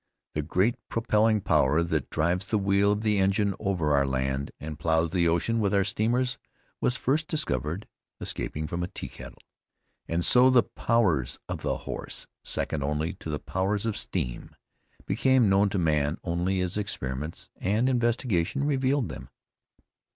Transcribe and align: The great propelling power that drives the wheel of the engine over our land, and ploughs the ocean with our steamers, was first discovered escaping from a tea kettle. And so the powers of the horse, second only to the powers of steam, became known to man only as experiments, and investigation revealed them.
The 0.33 0.41
great 0.41 0.73
propelling 0.89 1.41
power 1.41 1.83
that 1.83 2.09
drives 2.09 2.47
the 2.47 2.57
wheel 2.57 2.91
of 2.91 3.01
the 3.01 3.19
engine 3.19 3.53
over 3.59 3.91
our 3.95 4.07
land, 4.07 4.49
and 4.59 4.79
ploughs 4.79 5.11
the 5.11 5.27
ocean 5.27 5.59
with 5.59 5.75
our 5.75 5.83
steamers, 5.83 6.39
was 6.79 6.97
first 6.97 7.27
discovered 7.27 7.87
escaping 8.19 8.65
from 8.65 8.81
a 8.81 8.87
tea 8.87 9.09
kettle. 9.09 9.37
And 10.07 10.25
so 10.25 10.49
the 10.49 10.63
powers 10.63 11.37
of 11.47 11.61
the 11.61 11.77
horse, 11.85 12.25
second 12.43 12.81
only 12.83 13.13
to 13.13 13.29
the 13.29 13.37
powers 13.37 13.85
of 13.85 13.95
steam, 13.95 14.55
became 15.05 15.49
known 15.49 15.69
to 15.69 15.77
man 15.77 16.17
only 16.23 16.61
as 16.61 16.77
experiments, 16.79 17.51
and 17.57 17.87
investigation 17.87 18.63
revealed 18.63 19.07
them. 19.09 19.29